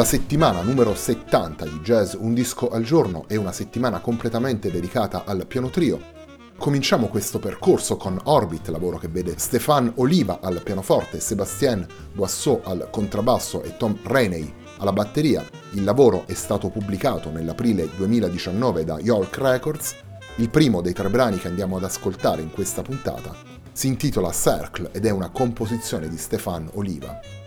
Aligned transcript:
La 0.00 0.06
settimana 0.06 0.62
numero 0.62 0.94
70 0.94 1.66
di 1.66 1.80
Jazz 1.80 2.14
Un 2.18 2.32
disco 2.32 2.70
al 2.70 2.82
giorno 2.82 3.24
è 3.28 3.36
una 3.36 3.52
settimana 3.52 4.00
completamente 4.00 4.70
dedicata 4.70 5.24
al 5.26 5.46
piano 5.46 5.68
trio. 5.68 6.00
Cominciamo 6.56 7.08
questo 7.08 7.38
percorso 7.38 7.98
con 7.98 8.18
Orbit, 8.24 8.68
lavoro 8.68 8.96
che 8.96 9.08
vede 9.08 9.34
Stéphane 9.36 9.92
Oliva 9.96 10.38
al 10.40 10.62
pianoforte, 10.62 11.20
Sébastien 11.20 11.86
Boisseau 12.14 12.62
al 12.64 12.88
contrabbasso 12.90 13.62
e 13.62 13.76
Tom 13.76 13.98
Rainey 14.04 14.50
alla 14.78 14.94
batteria. 14.94 15.44
Il 15.72 15.84
lavoro 15.84 16.26
è 16.26 16.32
stato 16.32 16.70
pubblicato 16.70 17.30
nell'aprile 17.30 17.86
2019 17.94 18.84
da 18.84 18.98
York 19.00 19.36
Records. 19.36 19.96
Il 20.36 20.48
primo 20.48 20.80
dei 20.80 20.94
tre 20.94 21.10
brani 21.10 21.36
che 21.36 21.48
andiamo 21.48 21.76
ad 21.76 21.84
ascoltare 21.84 22.40
in 22.40 22.50
questa 22.50 22.80
puntata 22.80 23.36
si 23.70 23.86
intitola 23.86 24.32
Circle 24.32 24.92
ed 24.92 25.04
è 25.04 25.10
una 25.10 25.28
composizione 25.28 26.08
di 26.08 26.16
Stéphane 26.16 26.70
Oliva. 26.72 27.39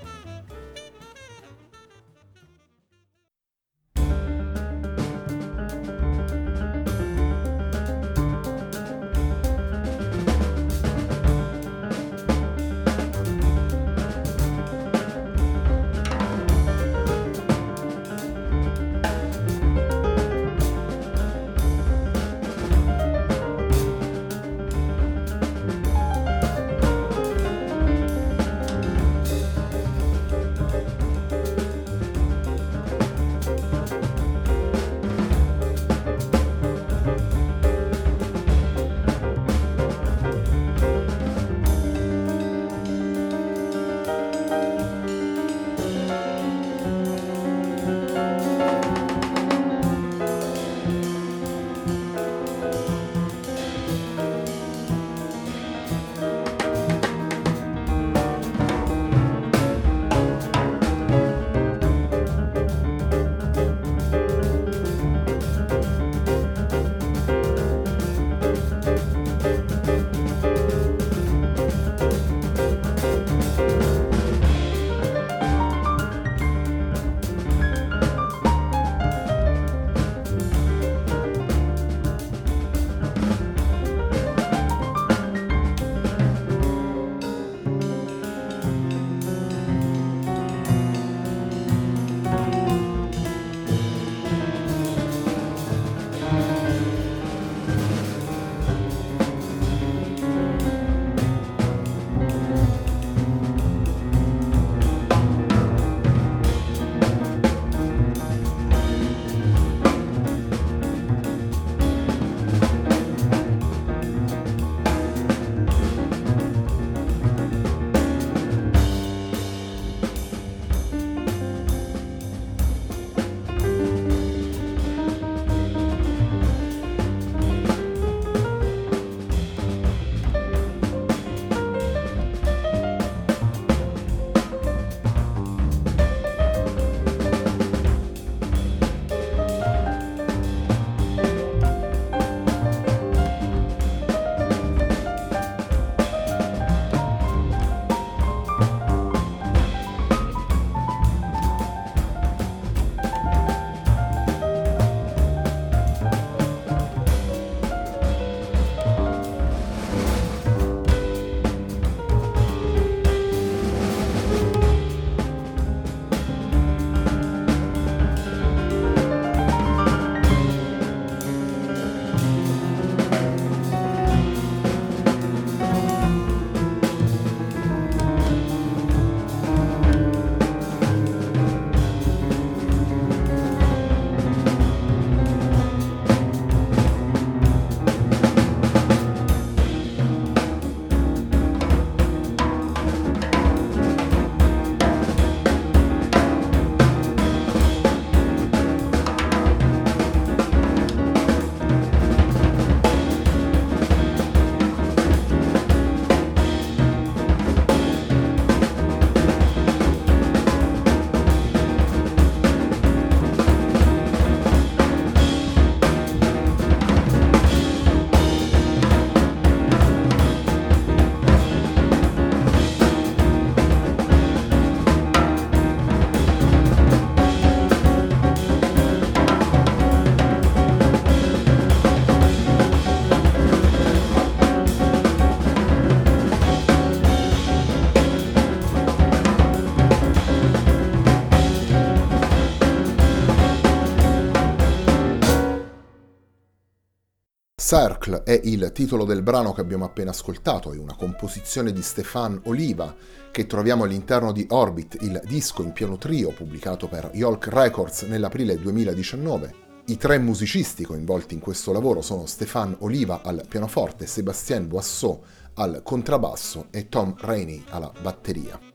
Cercle 248.03 248.23
è 248.23 248.39
il 248.43 248.71
titolo 248.73 249.05
del 249.05 249.21
brano 249.21 249.53
che 249.53 249.61
abbiamo 249.61 249.85
appena 249.85 250.11
ascoltato, 250.11 250.73
è 250.73 250.77
una 250.77 250.95
composizione 250.95 251.71
di 251.71 251.81
Stefan 251.81 252.39
Oliva 252.45 252.93
che 253.31 253.47
troviamo 253.47 253.85
all'interno 253.85 254.33
di 254.33 254.45
Orbit, 254.49 254.97
il 255.01 255.21
disco 255.25 255.63
in 255.63 255.71
piano 255.71 255.97
trio 255.97 256.31
pubblicato 256.31 256.87
per 256.87 257.11
Yolk 257.13 257.47
Records 257.47 258.01
nell'aprile 258.03 258.59
2019. 258.59 259.61
I 259.85 259.97
tre 259.97 260.17
musicisti 260.17 260.83
coinvolti 260.83 261.33
in 261.33 261.39
questo 261.39 261.71
lavoro 261.71 262.01
sono 262.01 262.25
Stefan 262.25 262.75
Oliva 262.79 263.21
al 263.23 263.43
pianoforte, 263.47 264.05
Sébastien 264.05 264.67
Boisseau 264.67 265.21
al 265.55 265.81
contrabbasso 265.83 266.67
e 266.71 266.89
Tom 266.89 267.15
Rainey 267.17 267.63
alla 267.69 267.91
batteria. 268.01 268.72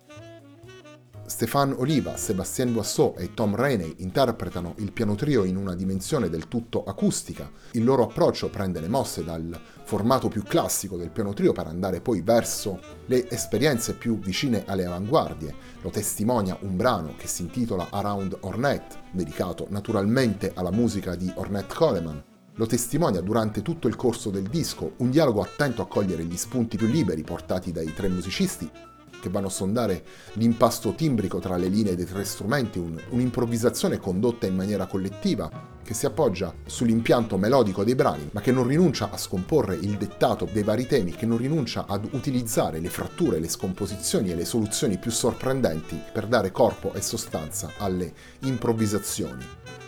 Stefan 1.29 1.75
Oliva, 1.77 2.17
Sébastien 2.17 2.73
Boisseau 2.73 3.15
e 3.19 3.35
Tom 3.35 3.55
Rainey 3.55 3.97
interpretano 3.99 4.73
il 4.79 4.93
piano 4.93 5.15
trio 5.15 5.45
in 5.45 5.57
una 5.57 5.75
dimensione 5.75 6.31
del 6.31 6.49
tutto 6.49 6.85
acustica. 6.85 7.51
Il 7.73 7.85
loro 7.85 8.05
approccio 8.05 8.49
prende 8.49 8.81
le 8.81 8.89
mosse 8.89 9.23
dal 9.23 9.61
formato 9.85 10.29
più 10.29 10.43
classico 10.43 10.97
del 10.97 11.11
piano 11.11 11.35
trio 11.35 11.53
per 11.53 11.67
andare 11.67 12.01
poi 12.01 12.23
verso 12.23 12.81
le 13.07 13.29
esperienze 13.29 13.93
più 13.93 14.19
vicine 14.19 14.65
alle 14.67 14.87
avanguardie. 14.87 15.55
Lo 15.83 15.91
testimonia 15.91 16.57
un 16.63 16.77
brano 16.77 17.15
che 17.19 17.27
si 17.27 17.43
intitola 17.43 17.89
Around 17.91 18.39
Ornette, 18.41 18.97
dedicato 19.13 19.67
naturalmente 19.69 20.53
alla 20.55 20.73
musica 20.73 21.15
di 21.15 21.31
Ornette 21.35 21.75
Coleman, 21.75 22.25
lo 22.55 22.67
testimonia 22.67 23.21
durante 23.21 23.61
tutto 23.61 23.87
il 23.87 23.97
corso 23.97 24.31
del 24.31 24.49
disco, 24.49 24.95
un 24.97 25.11
dialogo 25.11 25.43
attento 25.43 25.83
a 25.83 25.87
cogliere 25.87 26.25
gli 26.25 26.37
spunti 26.39 26.79
più 26.79 26.87
liberi 26.87 27.23
portati 27.23 27.71
dai 27.71 27.93
tre 27.93 28.09
musicisti 28.09 28.97
che 29.21 29.29
vanno 29.31 29.47
a 29.49 29.51
sondare 29.51 30.05
l'impasto 30.35 30.95
timbrico 30.95 31.39
tra 31.39 31.57
le 31.57 31.69
linee 31.69 31.97
dei 31.97 32.05
tre 32.05 32.25
strumenti, 32.25 32.79
un, 32.79 33.01
un'improvvisazione 33.11 33.99
condotta 33.99 34.47
in 34.47 34.55
maniera 34.55 34.87
collettiva 34.87 35.77
che 35.83 35.95
si 35.95 36.05
appoggia 36.05 36.53
sull'impianto 36.67 37.39
melodico 37.39 37.83
dei 37.83 37.95
brani, 37.95 38.29
ma 38.33 38.43
che 38.43 38.53
non 38.53 38.67
rinuncia 38.67 39.09
a 39.11 39.17
scomporre 39.17 39.75
il 39.75 39.97
dettato 39.97 40.47
dei 40.53 40.63
vari 40.63 40.87
temi, 40.87 41.13
che 41.13 41.25
non 41.25 41.39
rinuncia 41.39 41.87
ad 41.89 42.07
utilizzare 42.11 42.79
le 42.79 42.91
fratture, 42.91 43.41
le 43.41 43.49
scomposizioni 43.49 44.31
e 44.31 44.35
le 44.35 44.45
soluzioni 44.45 44.99
più 44.99 45.11
sorprendenti 45.11 45.99
per 46.13 46.27
dare 46.27 46.53
corpo 46.53 46.93
e 46.93 47.01
sostanza 47.01 47.73
alle 47.79 48.13
improvvisazioni. 48.41 49.88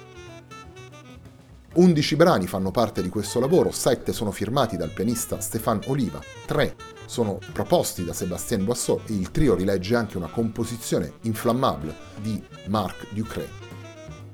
11 1.72 2.17
brani 2.17 2.49
fanno 2.49 2.72
parte 2.72 3.00
di 3.00 3.08
questo 3.08 3.38
lavoro, 3.38 3.70
7 3.70 4.12
sono 4.12 4.32
firmati 4.32 4.76
dal 4.76 4.90
pianista 4.90 5.38
Stéphane 5.38 5.82
Oliva, 5.87 6.20
3 6.46 6.75
sono 7.06 7.38
proposti 7.52 8.05
da 8.05 8.12
Sébastien 8.12 8.64
Boisseau 8.64 9.00
e 9.06 9.12
il 9.12 9.31
trio 9.31 9.55
rilegge 9.55 9.94
anche 9.94 10.17
una 10.17 10.26
composizione 10.26 11.12
inflammabile 11.22 11.94
di 12.20 12.43
Marc 12.67 13.12
Ducré. 13.12 13.49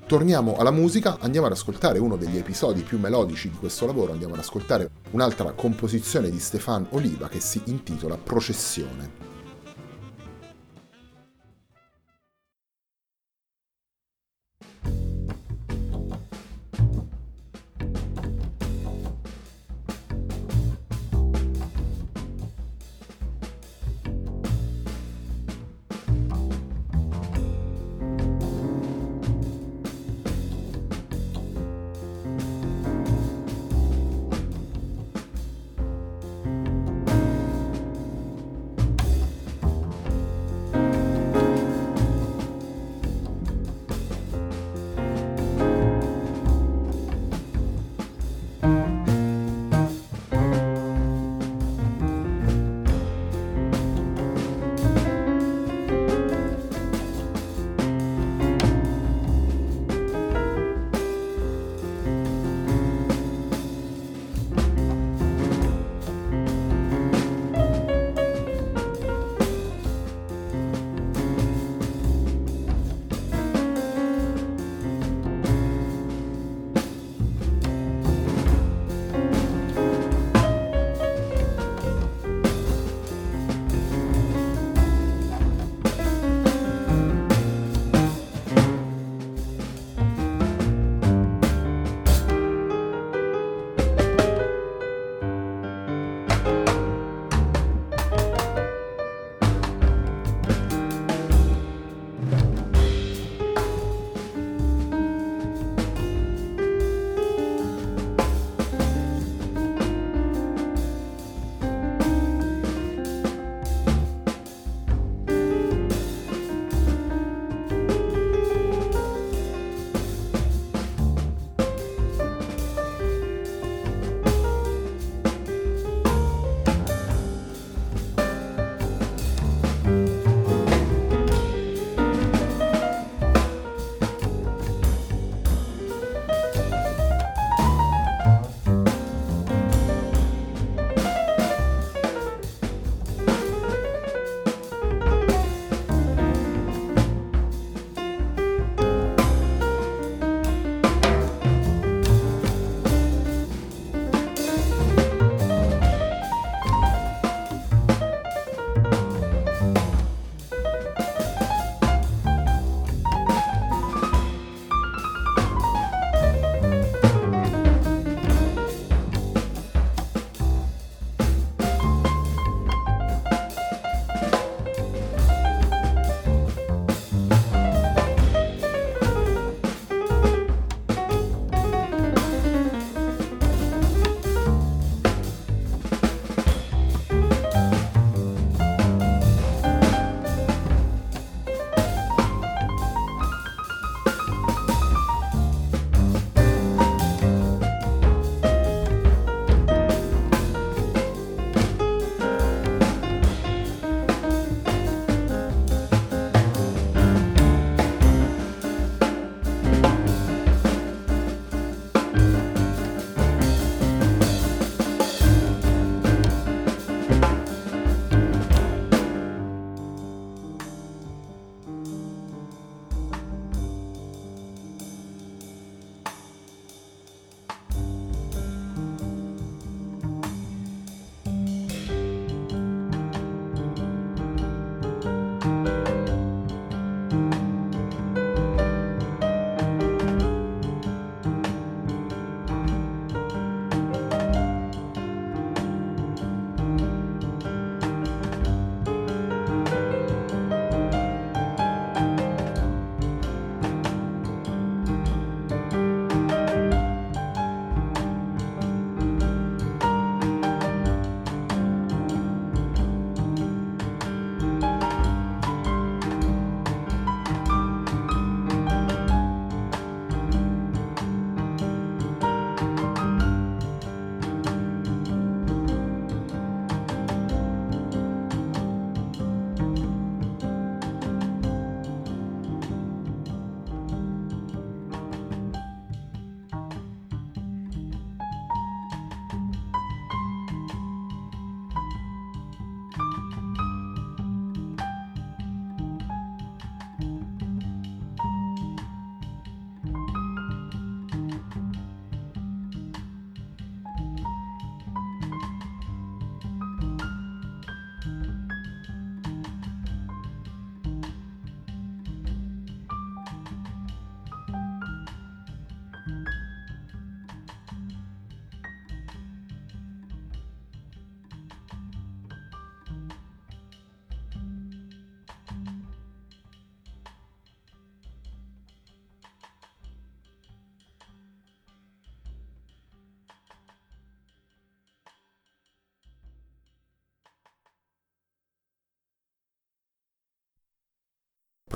Torniamo 0.06 0.56
alla 0.56 0.70
musica, 0.70 1.18
andiamo 1.20 1.46
ad 1.46 1.52
ascoltare 1.52 1.98
uno 1.98 2.16
degli 2.16 2.38
episodi 2.38 2.80
più 2.80 2.98
melodici 2.98 3.50
di 3.50 3.56
questo 3.56 3.84
lavoro, 3.84 4.12
andiamo 4.12 4.32
ad 4.32 4.40
ascoltare 4.40 4.88
un'altra 5.10 5.52
composizione 5.52 6.30
di 6.30 6.38
Stéphane 6.38 6.86
Oliva 6.90 7.28
che 7.28 7.40
si 7.40 7.60
intitola 7.66 8.16
Processione. 8.16 9.35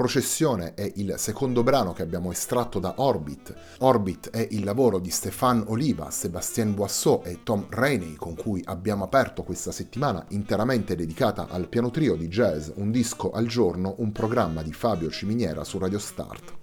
Processione 0.00 0.72
è 0.72 0.90
il 0.96 1.16
secondo 1.18 1.62
brano 1.62 1.92
che 1.92 2.00
abbiamo 2.00 2.32
estratto 2.32 2.78
da 2.78 2.94
Orbit. 2.96 3.54
Orbit 3.80 4.30
è 4.30 4.48
il 4.52 4.64
lavoro 4.64 4.98
di 4.98 5.10
Stéphane 5.10 5.64
Oliva, 5.66 6.10
Sébastien 6.10 6.74
Boisseau 6.74 7.20
e 7.22 7.40
Tom 7.42 7.66
Rainey 7.68 8.14
con 8.14 8.34
cui 8.34 8.62
abbiamo 8.64 9.04
aperto 9.04 9.42
questa 9.42 9.72
settimana 9.72 10.24
interamente 10.30 10.96
dedicata 10.96 11.48
al 11.50 11.68
piano 11.68 11.90
trio 11.90 12.16
di 12.16 12.28
jazz 12.28 12.70
Un 12.76 12.90
disco 12.90 13.30
al 13.30 13.46
giorno, 13.46 13.96
un 13.98 14.10
programma 14.10 14.62
di 14.62 14.72
Fabio 14.72 15.10
Ciminiera 15.10 15.64
su 15.64 15.76
Radio 15.76 15.98
Start. 15.98 16.54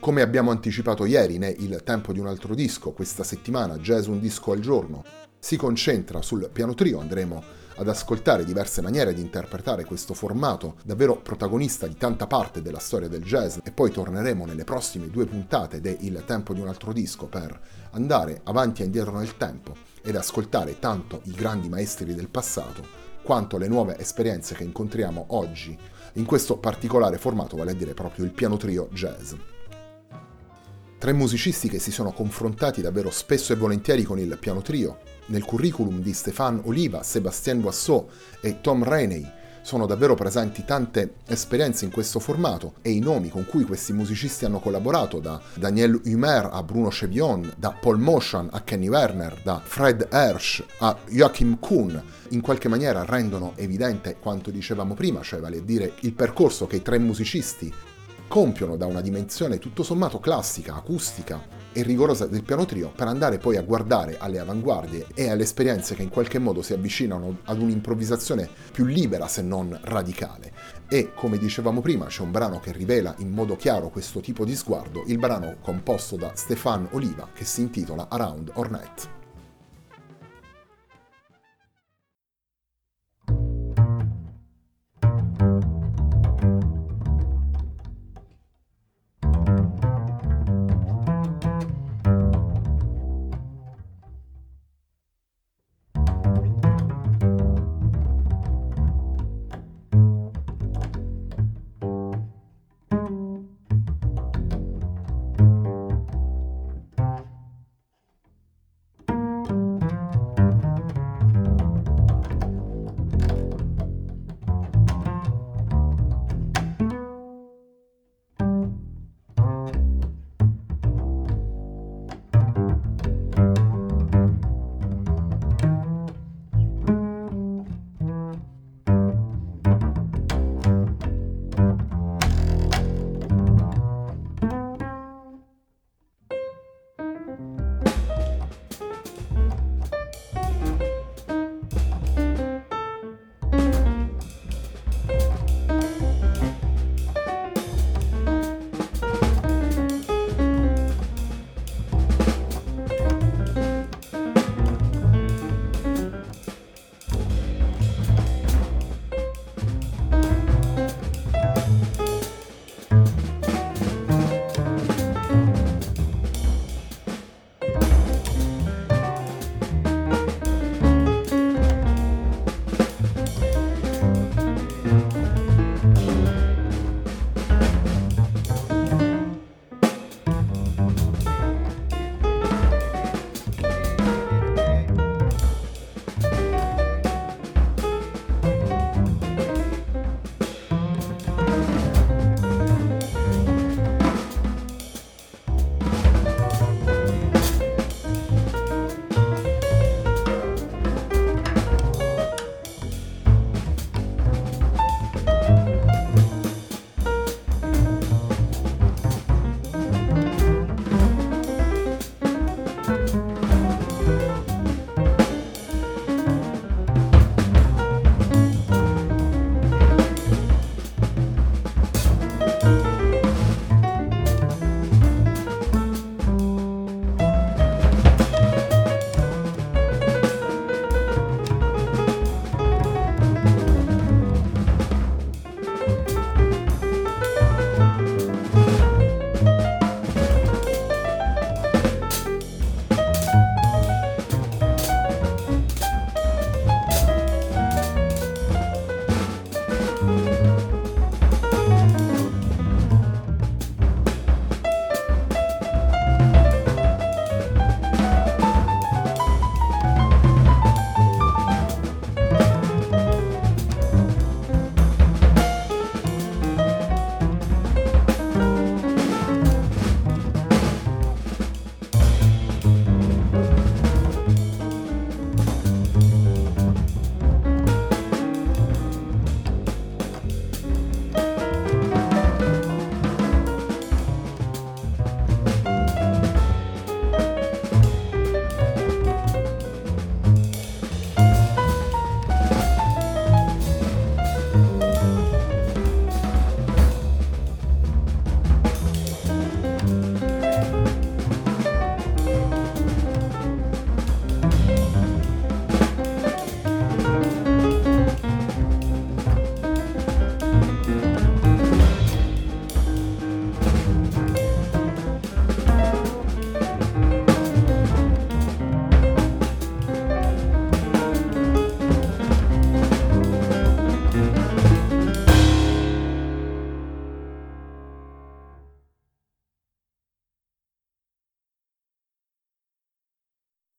Come 0.00 0.22
abbiamo 0.22 0.50
anticipato 0.50 1.04
ieri 1.04 1.36
né 1.36 1.50
Il 1.50 1.82
tempo 1.84 2.14
di 2.14 2.18
un 2.18 2.28
altro 2.28 2.54
disco, 2.54 2.92
questa 2.92 3.24
settimana 3.24 3.76
Jazz 3.76 4.06
Un 4.06 4.20
disco 4.20 4.52
al 4.52 4.60
giorno 4.60 5.04
si 5.38 5.58
concentra 5.58 6.22
sul 6.22 6.48
piano 6.50 6.72
trio, 6.72 6.98
andremo 6.98 7.60
ad 7.82 7.88
ascoltare 7.88 8.44
diverse 8.44 8.80
maniere 8.80 9.12
di 9.12 9.20
interpretare 9.20 9.84
questo 9.84 10.14
formato 10.14 10.76
davvero 10.84 11.20
protagonista 11.20 11.86
di 11.86 11.96
tanta 11.96 12.26
parte 12.26 12.62
della 12.62 12.78
storia 12.78 13.08
del 13.08 13.22
jazz 13.22 13.58
e 13.62 13.70
poi 13.72 13.90
torneremo 13.90 14.46
nelle 14.46 14.64
prossime 14.64 15.10
due 15.10 15.26
puntate 15.26 15.80
de 15.80 15.96
Il 16.00 16.22
tempo 16.24 16.54
di 16.54 16.60
un 16.60 16.68
altro 16.68 16.92
disco 16.92 17.26
per 17.26 17.60
andare 17.90 18.40
avanti 18.44 18.82
e 18.82 18.86
indietro 18.86 19.18
nel 19.18 19.36
tempo 19.36 19.74
ed 20.02 20.16
ascoltare 20.16 20.78
tanto 20.78 21.20
i 21.24 21.32
grandi 21.32 21.68
maestri 21.68 22.14
del 22.14 22.28
passato 22.28 22.84
quanto 23.22 23.58
le 23.58 23.68
nuove 23.68 23.98
esperienze 23.98 24.54
che 24.54 24.64
incontriamo 24.64 25.26
oggi 25.28 25.78
in 26.14 26.24
questo 26.24 26.58
particolare 26.58 27.18
formato, 27.18 27.56
vale 27.56 27.70
a 27.70 27.74
dire 27.74 27.94
proprio 27.94 28.24
il 28.24 28.32
piano 28.32 28.56
trio 28.56 28.88
jazz. 28.92 29.32
Tre 30.98 31.12
musicisti 31.12 31.68
che 31.68 31.78
si 31.78 31.90
sono 31.90 32.12
confrontati 32.12 32.80
davvero 32.80 33.10
spesso 33.10 33.52
e 33.52 33.56
volentieri 33.56 34.04
con 34.04 34.18
il 34.18 34.36
piano 34.38 34.62
trio, 34.62 35.00
nel 35.26 35.44
curriculum 35.44 36.00
di 36.00 36.12
Stéphane 36.12 36.60
Oliva, 36.64 37.02
Sébastien 37.02 37.60
Boisseau 37.60 38.08
e 38.40 38.60
Tom 38.60 38.84
Rainey 38.84 39.40
sono 39.62 39.86
davvero 39.86 40.14
presenti 40.14 40.64
tante 40.64 41.14
esperienze 41.26 41.84
in 41.84 41.92
questo 41.92 42.18
formato 42.18 42.74
e 42.82 42.90
i 42.90 42.98
nomi 42.98 43.28
con 43.28 43.46
cui 43.46 43.64
questi 43.64 43.92
musicisti 43.92 44.44
hanno 44.44 44.58
collaborato, 44.58 45.20
da 45.20 45.40
Daniel 45.54 46.00
Humer 46.04 46.50
a 46.52 46.62
Bruno 46.62 46.88
Chevion, 46.88 47.54
da 47.56 47.70
Paul 47.70 47.98
Motion 47.98 48.48
a 48.50 48.60
Kenny 48.62 48.88
Werner, 48.88 49.40
da 49.42 49.60
Fred 49.62 50.08
Hersch 50.10 50.64
a 50.78 50.96
Joachim 51.08 51.58
Kuhn, 51.60 52.02
in 52.30 52.40
qualche 52.40 52.68
maniera 52.68 53.04
rendono 53.04 53.52
evidente 53.56 54.16
quanto 54.18 54.50
dicevamo 54.50 54.94
prima, 54.94 55.22
cioè 55.22 55.40
vale 55.40 55.58
a 55.58 55.62
dire 55.62 55.94
il 56.00 56.12
percorso 56.12 56.66
che 56.66 56.76
i 56.76 56.82
tre 56.82 56.98
musicisti 56.98 57.72
compiono 58.26 58.76
da 58.76 58.86
una 58.86 59.00
dimensione 59.00 59.58
tutto 59.58 59.82
sommato 59.82 60.18
classica, 60.18 60.74
acustica, 60.74 61.61
e 61.72 61.82
rigorosa 61.82 62.26
del 62.26 62.42
piano 62.42 62.64
trio 62.64 62.92
per 62.94 63.06
andare 63.08 63.38
poi 63.38 63.56
a 63.56 63.62
guardare 63.62 64.16
alle 64.18 64.38
avanguardie 64.38 65.06
e 65.14 65.30
alle 65.30 65.42
esperienze 65.42 65.94
che 65.94 66.02
in 66.02 66.08
qualche 66.08 66.38
modo 66.38 66.62
si 66.62 66.72
avvicinano 66.72 67.38
ad 67.44 67.60
un'improvvisazione 67.60 68.48
più 68.70 68.84
libera 68.84 69.26
se 69.26 69.42
non 69.42 69.78
radicale. 69.82 70.52
E 70.88 71.12
come 71.14 71.38
dicevamo 71.38 71.80
prima 71.80 72.06
c'è 72.06 72.22
un 72.22 72.30
brano 72.30 72.60
che 72.60 72.72
rivela 72.72 73.14
in 73.18 73.30
modo 73.30 73.56
chiaro 73.56 73.88
questo 73.88 74.20
tipo 74.20 74.44
di 74.44 74.54
sguardo, 74.54 75.04
il 75.06 75.18
brano 75.18 75.56
composto 75.60 76.16
da 76.16 76.32
Stefan 76.34 76.88
Oliva 76.92 77.28
che 77.32 77.44
si 77.44 77.62
intitola 77.62 78.08
Around 78.08 78.50
Ornette. 78.54 79.21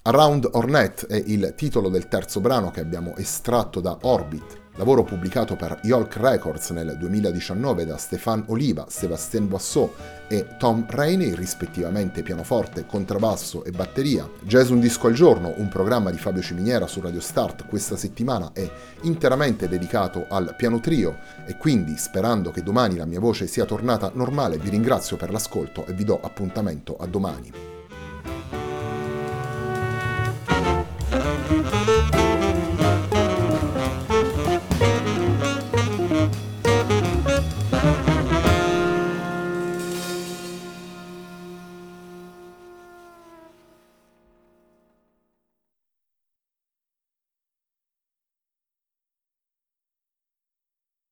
Around 0.06 0.50
Ornette 0.52 1.08
è 1.08 1.24
il 1.28 1.54
titolo 1.56 1.88
del 1.88 2.10
terzo 2.10 2.42
brano 2.42 2.72
che 2.72 2.82
abbiamo 2.82 3.16
estratto 3.16 3.80
da 3.80 3.98
Orbit, 4.02 4.60
lavoro 4.76 5.06
pubblicato 5.06 5.56
per 5.56 5.80
Yolk 5.84 6.18
Records 6.18 6.72
nel 6.72 6.98
2019 6.98 7.86
da 7.86 7.96
Stéphane 7.96 8.44
Oliva, 8.48 8.86
Sébastien 8.90 9.48
Boisseau 9.48 9.94
e 10.28 10.58
Tom 10.58 10.86
Rainey, 10.90 11.34
rispettivamente 11.36 12.22
pianoforte, 12.22 12.86
contrabbasso 12.86 13.64
e 13.64 13.72
batteria. 13.72 14.30
Jazz 14.42 14.72
Un 14.72 14.82
Disco 14.82 15.08
al 15.08 15.14
Giorno, 15.14 15.54
un 15.56 15.70
programma 15.70 16.12
di 16.12 16.18
Fabio 16.18 16.42
Ciminiera 16.42 16.86
su 16.86 17.00
Radio 17.00 17.22
Start 17.22 17.66
questa 17.68 17.96
settimana 17.96 18.52
è 18.52 18.70
interamente 19.04 19.70
dedicato 19.70 20.26
al 20.28 20.54
piano 20.58 20.82
trio 20.82 21.18
e 21.46 21.56
quindi 21.56 21.96
sperando 21.96 22.52
che 22.52 22.62
domani 22.62 22.98
la 22.98 23.06
mia 23.06 23.22
voce 23.22 23.48
sia 23.48 23.64
tornata 23.64 24.12
normale 24.14 24.58
vi 24.58 24.68
ringrazio 24.68 25.16
per 25.16 25.32
l'ascolto 25.32 25.86
e 25.86 25.94
vi 25.94 26.04
do 26.04 26.20
appuntamento 26.22 26.98
a 26.98 27.08
domani. 27.08 27.73